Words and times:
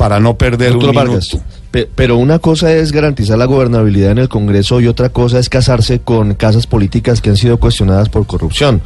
para 0.00 0.18
no 0.18 0.38
perder 0.38 0.76
un 0.76 0.86
minuto. 0.86 1.42
Pero 1.94 2.16
una 2.16 2.38
cosa 2.38 2.72
es 2.72 2.90
garantizar 2.90 3.36
la 3.36 3.44
gobernabilidad 3.44 4.12
en 4.12 4.18
el 4.18 4.30
Congreso 4.30 4.80
y 4.80 4.86
otra 4.86 5.10
cosa 5.10 5.38
es 5.38 5.50
casarse 5.50 6.00
con 6.00 6.32
casas 6.36 6.66
políticas 6.66 7.20
que 7.20 7.28
han 7.28 7.36
sido 7.36 7.60
cuestionadas 7.60 8.08
por 8.08 8.26
corrupción. 8.26 8.80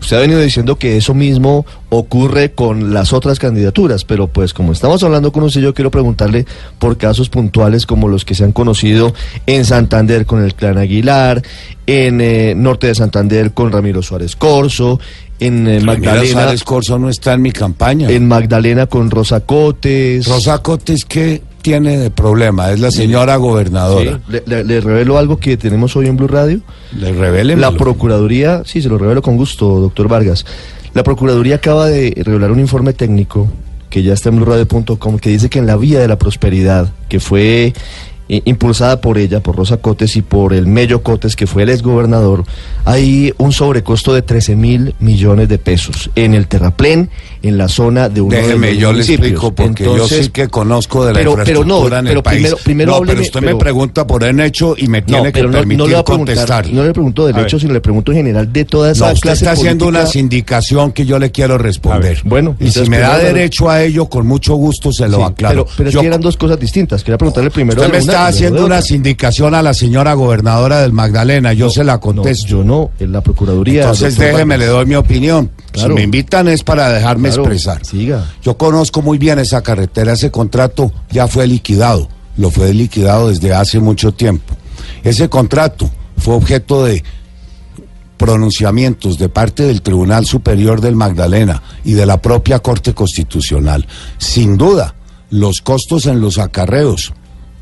Usted 0.00 0.16
ha 0.16 0.20
venido 0.20 0.40
diciendo 0.40 0.76
que 0.76 0.96
eso 0.96 1.14
mismo 1.14 1.66
ocurre 1.90 2.52
con 2.52 2.92
las 2.92 3.12
otras 3.12 3.38
candidaturas, 3.38 4.04
pero 4.04 4.28
pues 4.28 4.52
como 4.52 4.72
estamos 4.72 5.02
hablando 5.02 5.32
con 5.32 5.42
usted, 5.44 5.60
yo 5.60 5.74
quiero 5.74 5.90
preguntarle 5.90 6.46
por 6.78 6.96
casos 6.96 7.28
puntuales 7.28 7.86
como 7.86 8.08
los 8.08 8.24
que 8.24 8.34
se 8.34 8.44
han 8.44 8.52
conocido 8.52 9.14
en 9.46 9.64
Santander 9.64 10.26
con 10.26 10.42
el 10.44 10.54
clan 10.54 10.78
Aguilar, 10.78 11.42
en 11.86 12.20
eh, 12.20 12.54
Norte 12.54 12.88
de 12.88 12.94
Santander 12.94 13.52
con 13.52 13.72
Ramiro 13.72 14.02
Suárez 14.02 14.36
Corso, 14.36 15.00
en 15.40 15.66
eh, 15.66 15.80
Magdalena. 15.80 16.42
Suárez 16.42 16.64
Corso 16.64 16.98
no 16.98 17.08
está 17.08 17.34
en 17.34 17.42
mi 17.42 17.52
campaña. 17.52 18.10
En 18.10 18.28
Magdalena 18.28 18.86
con 18.86 19.10
Rosa 19.10 19.40
Cotes. 19.40 20.26
Rosa 20.26 20.58
Cotes, 20.58 21.04
¿qué 21.04 21.42
tiene 21.68 21.98
de 21.98 22.10
problema? 22.10 22.72
Es 22.72 22.80
la 22.80 22.90
señora 22.90 23.36
gobernadora. 23.36 24.20
Le, 24.46 24.80
revelo 24.80 25.18
algo 25.18 25.36
que 25.36 25.58
tenemos 25.58 25.94
hoy 25.96 26.06
en 26.06 26.16
Blue 26.16 26.26
Radio. 26.26 26.60
Le 26.98 27.12
revele. 27.12 27.56
La 27.56 27.72
Procuraduría, 27.72 28.62
sí, 28.64 28.80
se 28.80 28.88
lo 28.88 28.96
revelo 28.96 29.20
con 29.20 29.36
gusto, 29.36 29.78
doctor 29.78 30.08
Vargas. 30.08 30.46
La 30.94 31.02
Procuraduría 31.02 31.56
acaba 31.56 31.86
de 31.86 32.14
revelar 32.24 32.52
un 32.52 32.60
informe 32.60 32.94
técnico 32.94 33.48
que 33.90 34.02
ya 34.02 34.14
está 34.14 34.30
en 34.30 34.36
blueradio.com 34.36 35.18
que 35.18 35.28
dice 35.28 35.50
que 35.50 35.58
en 35.58 35.66
la 35.66 35.76
vía 35.76 36.00
de 36.00 36.08
la 36.08 36.16
prosperidad, 36.16 36.90
que 37.10 37.20
fue 37.20 37.74
impulsada 38.28 39.00
por 39.00 39.18
ella, 39.18 39.40
por 39.40 39.56
Rosa 39.56 39.78
Cotes 39.78 40.16
y 40.16 40.22
por 40.22 40.52
el 40.52 40.66
Mello 40.66 41.02
Cotes, 41.02 41.34
que 41.34 41.46
fue 41.46 41.62
el 41.62 41.70
exgobernador, 41.70 42.44
hay 42.84 43.32
un 43.38 43.52
sobrecosto 43.52 44.12
de 44.12 44.22
13 44.22 44.56
mil 44.56 44.94
millones 45.00 45.48
de 45.48 45.58
pesos 45.58 46.10
en 46.14 46.34
el 46.34 46.46
terraplén, 46.46 47.10
en 47.42 47.56
la 47.56 47.68
zona 47.68 48.08
de 48.08 48.20
uno 48.20 48.36
Déjeme, 48.36 48.76
yo 48.76 48.92
le 48.92 49.02
explico, 49.02 49.52
porque 49.52 49.84
yo 49.84 50.06
sí 50.06 50.28
que 50.28 50.48
conozco 50.48 51.06
de 51.06 51.12
la 51.12 51.18
pero, 51.18 51.30
infraestructura 51.30 52.00
en 52.00 52.06
el 52.08 52.22
país. 52.22 52.38
Primero, 52.38 52.56
primero 52.64 52.92
no, 52.92 53.06
pero 53.06 53.20
usted 53.20 53.40
me 53.40 53.56
pregunta 53.56 54.06
por 54.06 54.24
el 54.24 54.38
hecho 54.40 54.74
y 54.76 54.88
me 54.88 55.02
tiene 55.02 55.32
que 55.32 55.44
permitir 55.44 55.88
no 55.88 56.04
contestar. 56.04 56.70
No 56.70 56.84
le 56.84 56.92
pregunto 56.92 57.26
del 57.26 57.38
hecho, 57.38 57.58
sino 57.58 57.72
le 57.72 57.80
pregunto 57.80 58.12
en 58.12 58.18
general 58.18 58.52
de 58.52 58.64
toda 58.64 58.92
esa 58.92 59.08
no, 59.08 59.14
usted 59.14 59.30
está 59.30 59.52
haciendo 59.52 59.86
una 59.86 60.06
sindicación 60.06 60.92
que 60.92 61.06
yo 61.06 61.18
le 61.18 61.30
quiero 61.30 61.56
responder. 61.56 62.20
bueno, 62.24 62.56
y 62.60 62.70
si 62.70 62.88
me 62.90 62.98
da 62.98 63.18
derecho 63.18 63.70
a 63.70 63.82
ello, 63.82 64.06
con 64.06 64.26
mucho 64.26 64.54
gusto 64.56 64.92
se 64.92 65.08
lo 65.08 65.24
aclaro. 65.24 65.64
Pero, 65.64 65.76
pero 65.76 65.90
es 65.90 65.96
que 65.96 66.06
eran 66.06 66.20
dos 66.20 66.36
cosas 66.36 66.58
distintas. 66.60 67.02
Quería 67.02 67.16
preguntarle 67.16 67.50
primero. 67.50 67.80
Usted 67.80 67.92
me 67.92 67.98
está 67.98 68.17
haciendo 68.26 68.64
una 68.66 68.82
sindicación 68.82 69.54
a 69.54 69.62
la 69.62 69.74
señora 69.74 70.14
gobernadora 70.14 70.80
del 70.80 70.92
Magdalena, 70.92 71.52
yo 71.52 71.70
se 71.70 71.84
la 71.84 71.98
contesto. 71.98 72.46
yo 72.46 72.64
no, 72.64 72.90
en 72.98 73.12
la 73.12 73.20
Procuraduría. 73.20 73.82
Entonces 73.82 74.16
déjeme, 74.16 74.58
le 74.58 74.66
doy 74.66 74.86
mi 74.86 74.94
opinión. 74.94 75.50
Si 75.74 75.88
me 75.88 76.02
invitan 76.02 76.48
es 76.48 76.62
para 76.64 76.90
dejarme 76.90 77.28
expresar. 77.28 77.84
Siga. 77.84 78.26
Yo 78.42 78.56
conozco 78.56 79.02
muy 79.02 79.18
bien 79.18 79.38
esa 79.38 79.62
carretera, 79.62 80.12
ese 80.12 80.30
contrato 80.30 80.92
ya 81.10 81.28
fue 81.28 81.46
liquidado, 81.46 82.08
lo 82.36 82.50
fue 82.50 82.74
liquidado 82.74 83.28
desde 83.28 83.54
hace 83.54 83.78
mucho 83.78 84.12
tiempo. 84.12 84.56
Ese 85.04 85.28
contrato 85.28 85.90
fue 86.16 86.34
objeto 86.34 86.84
de 86.84 87.04
pronunciamientos 88.16 89.16
de 89.18 89.28
parte 89.28 89.62
del 89.62 89.80
Tribunal 89.80 90.26
Superior 90.26 90.80
del 90.80 90.96
Magdalena 90.96 91.62
y 91.84 91.92
de 91.92 92.04
la 92.04 92.20
propia 92.20 92.58
Corte 92.58 92.92
Constitucional. 92.92 93.86
Sin 94.18 94.58
duda, 94.58 94.94
los 95.30 95.60
costos 95.60 96.06
en 96.06 96.20
los 96.20 96.38
acarreos 96.38 97.12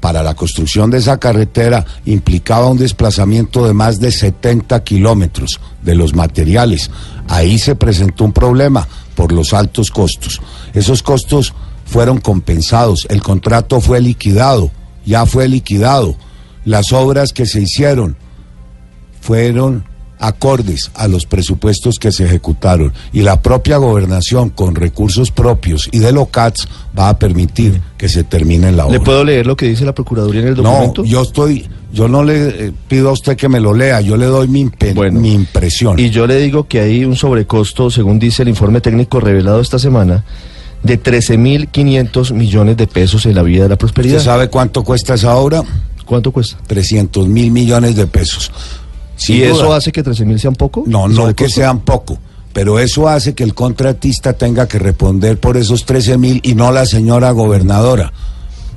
para 0.06 0.22
la 0.22 0.34
construcción 0.34 0.88
de 0.88 0.98
esa 0.98 1.18
carretera 1.18 1.84
implicaba 2.04 2.68
un 2.68 2.78
desplazamiento 2.78 3.66
de 3.66 3.74
más 3.74 3.98
de 3.98 4.12
70 4.12 4.84
kilómetros 4.84 5.58
de 5.82 5.96
los 5.96 6.14
materiales. 6.14 6.92
Ahí 7.26 7.58
se 7.58 7.74
presentó 7.74 8.22
un 8.22 8.32
problema 8.32 8.86
por 9.16 9.32
los 9.32 9.52
altos 9.52 9.90
costos. 9.90 10.40
Esos 10.74 11.02
costos 11.02 11.54
fueron 11.86 12.20
compensados, 12.20 13.08
el 13.10 13.20
contrato 13.20 13.80
fue 13.80 14.00
liquidado, 14.00 14.70
ya 15.04 15.26
fue 15.26 15.48
liquidado. 15.48 16.14
Las 16.64 16.92
obras 16.92 17.32
que 17.32 17.44
se 17.44 17.62
hicieron 17.62 18.16
fueron 19.20 19.86
acordes 20.18 20.90
a 20.94 21.08
los 21.08 21.26
presupuestos 21.26 21.98
que 21.98 22.12
se 22.12 22.24
ejecutaron 22.24 22.92
y 23.12 23.22
la 23.22 23.42
propia 23.42 23.76
gobernación 23.76 24.50
con 24.50 24.74
recursos 24.74 25.30
propios 25.30 25.88
y 25.92 25.98
de 25.98 26.12
LOCATS 26.12 26.68
va 26.98 27.08
a 27.08 27.18
permitir 27.18 27.80
que 27.96 28.08
se 28.08 28.24
termine 28.24 28.72
la 28.72 28.86
obra. 28.86 28.98
¿Le 28.98 29.04
puedo 29.04 29.24
leer 29.24 29.46
lo 29.46 29.56
que 29.56 29.66
dice 29.66 29.84
la 29.84 29.94
Procuraduría 29.94 30.42
en 30.42 30.48
el 30.48 30.54
documento? 30.54 31.02
No, 31.02 31.08
yo 31.08 31.22
estoy, 31.22 31.66
yo 31.92 32.08
no 32.08 32.24
le 32.24 32.66
eh, 32.66 32.72
pido 32.88 33.10
a 33.10 33.12
usted 33.12 33.36
que 33.36 33.48
me 33.48 33.60
lo 33.60 33.74
lea, 33.74 34.00
yo 34.00 34.16
le 34.16 34.26
doy 34.26 34.48
mi, 34.48 34.70
mi 35.12 35.32
impresión. 35.32 35.98
Y 35.98 36.10
yo 36.10 36.26
le 36.26 36.36
digo 36.38 36.66
que 36.66 36.80
hay 36.80 37.04
un 37.04 37.16
sobrecosto, 37.16 37.90
según 37.90 38.18
dice 38.18 38.42
el 38.42 38.48
informe 38.48 38.80
técnico 38.80 39.20
revelado 39.20 39.60
esta 39.60 39.78
semana, 39.78 40.24
de 40.82 41.02
13.500 41.02 42.32
millones 42.32 42.76
de 42.76 42.86
pesos 42.86 43.26
en 43.26 43.34
la 43.34 43.42
vida 43.42 43.64
de 43.64 43.70
la 43.70 43.76
prosperidad. 43.76 44.18
¿Usted 44.18 44.30
sabe 44.30 44.48
cuánto 44.48 44.84
cuesta 44.84 45.14
esa 45.14 45.36
obra? 45.36 45.62
¿Cuánto 46.04 46.30
cuesta? 46.30 46.56
300 46.66 47.26
mil 47.28 47.50
millones 47.50 47.96
de 47.96 48.06
pesos. 48.06 48.52
¿Y 49.28 49.42
eso 49.42 49.72
hace 49.72 49.92
que 49.92 50.02
13 50.02 50.24
mil 50.24 50.38
sean 50.38 50.54
poco? 50.54 50.84
No, 50.86 51.08
no 51.08 51.34
que 51.34 51.48
sean 51.48 51.80
poco, 51.80 52.18
pero 52.52 52.78
eso 52.78 53.08
hace 53.08 53.34
que 53.34 53.44
el 53.44 53.54
contratista 53.54 54.32
tenga 54.34 54.66
que 54.68 54.78
responder 54.78 55.38
por 55.38 55.56
esos 55.56 55.84
13 55.84 56.18
mil 56.18 56.40
y 56.42 56.54
no 56.54 56.72
la 56.72 56.86
señora 56.86 57.30
gobernadora. 57.30 58.12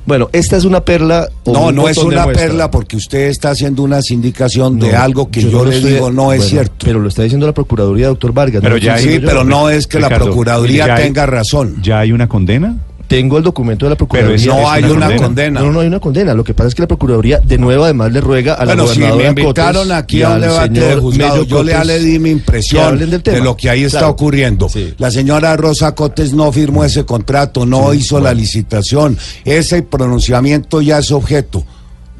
Bueno, 0.06 0.28
esta 0.32 0.56
es 0.56 0.64
una 0.64 0.84
perla. 0.84 1.28
no, 1.46 1.70
no 1.70 1.88
es 1.88 1.98
una 1.98 2.26
perla 2.26 2.70
porque 2.70 2.96
usted 2.96 3.28
está 3.28 3.50
haciendo 3.50 3.82
una 3.82 4.02
sindicación 4.02 4.78
de 4.78 4.96
algo 4.96 5.30
que 5.30 5.42
yo, 5.42 5.64
le 5.64 5.80
digo 5.80 6.10
no 6.10 6.32
es 6.32 6.46
cierto. 6.46 6.84
Pero 6.84 6.98
lo 6.98 7.08
está 7.08 7.22
diciendo 7.22 7.46
la 7.46 7.54
Procuraduría, 7.54 8.08
doctor 8.08 8.32
Vargas. 8.32 8.62
Pero 8.62 8.76
ya 8.76 8.98
sí, 8.98 9.20
pero 9.24 9.44
no 9.44 9.70
es 9.70 9.86
que 9.86 10.00
la 10.00 10.08
Procuraduría 10.08 10.96
tenga 10.96 11.26
razón. 11.26 11.76
¿Ya 11.82 12.00
hay 12.00 12.12
una 12.12 12.28
condena? 12.28 12.76
Tengo 13.10 13.38
el 13.38 13.42
documento 13.42 13.86
de 13.86 13.90
la 13.90 13.96
Procuraduría. 13.96 14.36
Pero 14.38 14.54
no 14.54 14.70
hay 14.70 14.84
una, 14.84 15.16
condena. 15.16 15.60
No, 15.62 15.72
no 15.72 15.80
hay 15.80 15.88
una 15.88 15.98
condena. 15.98 16.32
Lo 16.32 16.44
que 16.44 16.54
pasa 16.54 16.68
es 16.68 16.76
que 16.76 16.82
la 16.82 16.86
Procuraduría, 16.86 17.40
de 17.40 17.58
nuevo, 17.58 17.82
además 17.82 18.12
le 18.12 18.20
ruega 18.20 18.54
a 18.54 18.64
la 18.64 18.76
bueno, 18.76 18.86
si 18.86 19.00
me 19.00 19.26
invitaron 19.26 19.90
aquí 19.90 20.22
a 20.22 20.30
un 20.30 20.40
debate 20.40 20.78
de 20.78 20.94
juzgado, 20.94 21.42
yo 21.42 21.64
le, 21.64 21.98
di 21.98 22.20
mi 22.20 22.30
impresión 22.30 23.00
de 23.00 23.40
lo 23.40 23.56
que 23.56 23.68
ahí 23.68 23.82
está 23.82 24.08
ocurriendo. 24.08 24.70
La 24.98 25.10
señora 25.10 25.56
Rosa 25.56 25.92
Cotes 25.92 26.34
no 26.34 26.52
firmó 26.52 26.84
ese 26.84 27.04
contrato, 27.04 27.66
no 27.66 27.92
hizo 27.94 28.20
la 28.20 28.32
licitación. 28.32 29.18
Ese 29.44 29.82
pronunciamiento 29.82 30.80
ya 30.80 30.98
es 30.98 31.10
objeto 31.10 31.64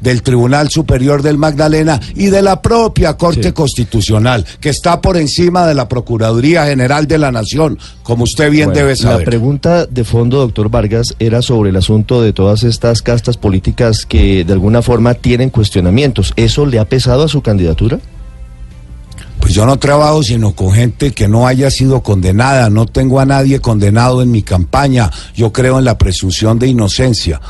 del 0.01 0.23
Tribunal 0.23 0.69
Superior 0.69 1.21
del 1.21 1.37
Magdalena 1.37 1.99
y 2.15 2.27
de 2.27 2.41
la 2.41 2.61
propia 2.61 3.15
Corte 3.15 3.53
Constitucional, 3.53 4.45
que 4.59 4.69
está 4.69 4.99
por 4.99 5.17
encima 5.17 5.65
de 5.65 5.75
la 5.75 5.87
Procuraduría 5.87 6.65
General 6.65 7.07
de 7.07 7.17
la 7.17 7.31
Nación, 7.31 7.77
como 8.03 8.23
usted 8.23 8.51
bien 8.51 8.73
debe 8.73 8.95
saber. 8.95 9.19
La 9.19 9.25
pregunta 9.25 9.85
de 9.85 10.03
fondo, 10.03 10.39
doctor 10.39 10.69
Vargas, 10.69 11.15
era 11.19 11.41
sobre 11.41 11.69
el 11.69 11.77
asunto 11.77 12.21
de 12.21 12.33
todas 12.33 12.63
estas 12.63 13.01
castas 13.01 13.37
políticas 13.37 14.05
que 14.05 14.43
de 14.43 14.53
alguna 14.53 14.81
forma 14.81 15.13
tienen 15.13 15.49
cuestionamientos. 15.49 16.33
¿Eso 16.35 16.65
le 16.65 16.79
ha 16.79 16.85
pesado 16.85 17.23
a 17.23 17.27
su 17.27 17.41
candidatura? 17.41 17.99
Pues 19.39 19.53
yo 19.55 19.65
no 19.65 19.77
trabajo 19.77 20.21
sino 20.21 20.55
con 20.55 20.71
gente 20.71 21.11
que 21.11 21.27
no 21.27 21.47
haya 21.47 21.71
sido 21.71 22.03
condenada, 22.03 22.69
no 22.69 22.85
tengo 22.85 23.19
a 23.19 23.25
nadie 23.25 23.59
condenado 23.59 24.21
en 24.21 24.29
mi 24.29 24.43
campaña, 24.43 25.09
yo 25.35 25.51
creo 25.51 25.79
en 25.79 25.85
la 25.85 25.97
presunción 25.97 26.59
de 26.59 26.67
inocencia. 26.67 27.41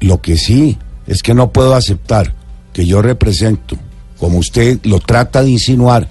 Lo 0.00 0.20
que 0.20 0.36
sí 0.36 0.78
es 1.06 1.22
que 1.22 1.34
no 1.34 1.52
puedo 1.52 1.74
aceptar 1.74 2.34
que 2.72 2.86
yo 2.86 3.02
represento, 3.02 3.76
como 4.18 4.38
usted 4.38 4.80
lo 4.84 5.00
trata 5.00 5.42
de 5.42 5.50
insinuar, 5.50 6.08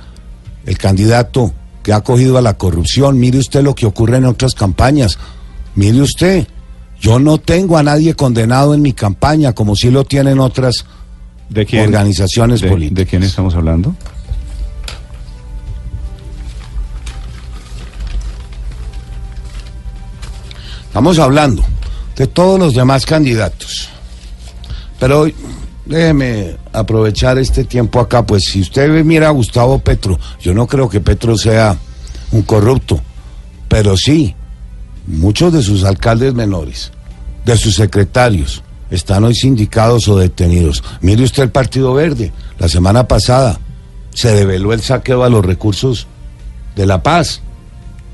el 0.66 0.78
candidato 0.78 1.54
que 1.84 1.94
ha 1.94 2.02
cogido 2.02 2.38
a 2.38 2.42
la 2.42 2.58
corrupción. 2.58 3.20
Mire 3.20 3.40
usted 3.40 3.62
lo 3.62 3.76
que 3.76 3.86
ocurre 3.86 4.18
en 4.18 4.26
otras 4.26 4.56
campañas. 4.56 5.20
Mire 5.76 6.02
usted, 6.02 6.48
yo 7.00 7.20
no 7.20 7.38
tengo 7.38 7.78
a 7.78 7.84
nadie 7.84 8.16
condenado 8.16 8.74
en 8.74 8.82
mi 8.82 8.94
campaña, 8.94 9.54
como 9.54 9.76
si 9.76 9.92
lo 9.92 10.06
tienen 10.06 10.40
otras 10.40 10.86
organizaciones 11.54 12.62
políticas. 12.62 12.96
¿De 12.96 13.06
quién 13.06 13.24
estamos 13.24 13.54
hablando? 13.56 13.94
Estamos 20.88 21.18
hablando 21.20 21.64
de 22.16 22.28
todos 22.28 22.60
los 22.60 22.76
demás 22.76 23.06
candidatos. 23.06 23.93
Pero 25.04 25.28
déjeme 25.86 26.56
aprovechar 26.72 27.38
este 27.38 27.66
tiempo 27.66 28.00
acá, 28.00 28.26
pues 28.26 28.46
si 28.46 28.62
usted 28.62 29.04
mira 29.04 29.28
a 29.28 29.32
Gustavo 29.32 29.80
Petro, 29.80 30.18
yo 30.40 30.54
no 30.54 30.66
creo 30.66 30.88
que 30.88 31.02
Petro 31.02 31.38
sea 31.38 31.78
un 32.32 32.44
corrupto, 32.44 33.02
pero 33.68 33.98
sí, 33.98 34.34
muchos 35.06 35.52
de 35.52 35.62
sus 35.62 35.84
alcaldes 35.84 36.34
menores, 36.34 36.94
de 37.44 37.58
sus 37.58 37.76
secretarios, 37.76 38.64
están 38.92 39.26
hoy 39.26 39.36
sindicados 39.36 40.08
o 40.08 40.16
detenidos. 40.16 40.82
Mire 41.02 41.26
usted 41.26 41.44
el 41.44 41.52
Partido 41.52 41.94
Verde, 41.94 42.32
la 42.58 42.70
semana 42.70 43.06
pasada 43.06 43.60
se 44.14 44.34
develó 44.34 44.72
el 44.72 44.80
saqueo 44.80 45.26
a 45.26 45.30
los 45.30 45.44
recursos 45.44 46.08
de 46.78 46.86
la 46.86 47.04
paz. 47.04 47.42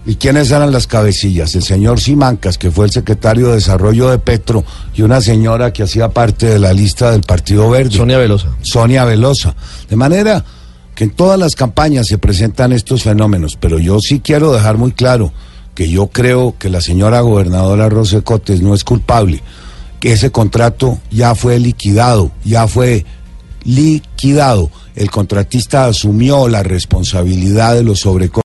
¿Y 0.09 0.15
quiénes 0.15 0.49
eran 0.49 0.71
las 0.71 0.87
cabecillas? 0.87 1.53
El 1.53 1.61
señor 1.61 1.99
Simancas, 1.99 2.57
que 2.57 2.71
fue 2.71 2.85
el 2.85 2.91
secretario 2.91 3.49
de 3.49 3.53
Desarrollo 3.53 4.09
de 4.09 4.17
Petro, 4.17 4.65
y 4.95 5.03
una 5.03 5.21
señora 5.21 5.71
que 5.71 5.83
hacía 5.83 6.09
parte 6.09 6.47
de 6.47 6.57
la 6.57 6.73
lista 6.73 7.11
del 7.11 7.21
Partido 7.21 7.69
Verde. 7.69 7.95
Sonia 7.95 8.17
Velosa. 8.17 8.47
Sonia 8.63 9.05
Velosa. 9.05 9.55
De 9.87 9.95
manera 9.95 10.43
que 10.95 11.03
en 11.03 11.11
todas 11.11 11.37
las 11.37 11.55
campañas 11.55 12.07
se 12.07 12.17
presentan 12.17 12.73
estos 12.73 13.03
fenómenos, 13.03 13.55
pero 13.55 13.77
yo 13.77 13.99
sí 13.99 14.19
quiero 14.19 14.51
dejar 14.51 14.79
muy 14.79 14.93
claro 14.93 15.31
que 15.75 15.91
yo 15.91 16.07
creo 16.07 16.55
que 16.57 16.71
la 16.71 16.81
señora 16.81 17.21
gobernadora 17.21 17.87
Rose 17.87 18.23
Cotes 18.23 18.63
no 18.63 18.73
es 18.73 18.83
culpable, 18.83 19.43
que 19.99 20.13
ese 20.13 20.31
contrato 20.31 20.97
ya 21.11 21.35
fue 21.35 21.59
liquidado, 21.59 22.31
ya 22.43 22.67
fue 22.67 23.05
liquidado. 23.63 24.71
El 24.95 25.11
contratista 25.11 25.85
asumió 25.85 26.47
la 26.47 26.63
responsabilidad 26.63 27.75
de 27.75 27.83
los 27.83 27.99
sobrecostos. 27.99 28.37